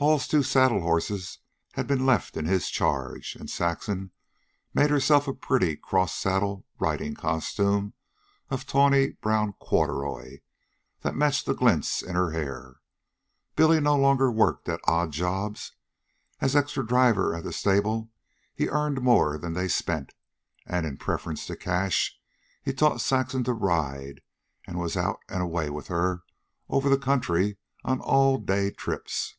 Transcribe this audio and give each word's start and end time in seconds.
Hall's 0.00 0.28
two 0.28 0.44
saddle 0.44 0.82
horses 0.82 1.40
had 1.72 1.88
been 1.88 2.06
left 2.06 2.36
in 2.36 2.44
his 2.44 2.70
charge, 2.70 3.34
and 3.34 3.50
Saxon 3.50 4.12
made 4.72 4.90
herself 4.90 5.26
a 5.26 5.34
pretty 5.34 5.76
cross 5.76 6.14
saddle 6.14 6.64
riding 6.78 7.16
costume 7.16 7.94
of 8.48 8.64
tawny 8.64 9.14
brown 9.14 9.54
corduroy 9.54 10.38
that 11.00 11.16
matched 11.16 11.46
the 11.46 11.52
glints 11.52 12.00
in 12.00 12.14
her 12.14 12.30
hair. 12.30 12.76
Billy 13.56 13.80
no 13.80 13.96
longer 13.96 14.30
worked 14.30 14.68
at 14.68 14.78
odd 14.84 15.10
jobs. 15.10 15.72
As 16.40 16.54
extra 16.54 16.86
driver 16.86 17.34
at 17.34 17.42
the 17.42 17.52
stable 17.52 18.08
he 18.54 18.68
earned 18.68 19.02
more 19.02 19.36
than 19.36 19.54
they 19.54 19.66
spent, 19.66 20.14
and, 20.64 20.86
in 20.86 20.96
preference 20.96 21.44
to 21.46 21.56
cash, 21.56 22.16
he 22.62 22.72
taught 22.72 23.00
Saxon 23.00 23.42
to 23.42 23.52
ride, 23.52 24.20
and 24.64 24.78
was 24.78 24.96
out 24.96 25.18
and 25.28 25.42
away 25.42 25.68
with 25.68 25.88
her 25.88 26.22
over 26.68 26.88
the 26.88 26.98
country 26.98 27.56
on 27.84 27.98
all 28.00 28.38
day 28.38 28.70
trips. 28.70 29.34